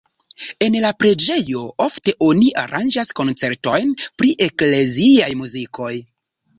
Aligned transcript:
En 0.67 0.77
la 0.85 0.89
preĝejo 1.03 1.61
ofte 1.89 2.15
oni 2.29 2.49
aranĝas 2.63 3.15
koncertojn 3.23 3.95
pri 4.09 4.35
ekleziaj 4.51 5.33
muzikoj. 5.45 5.97